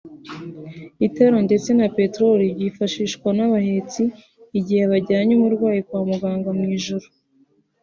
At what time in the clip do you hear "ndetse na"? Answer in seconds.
1.47-1.87